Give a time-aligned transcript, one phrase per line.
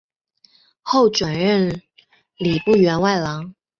[0.81, 1.83] 后转任
[2.37, 3.53] 礼部员外郎。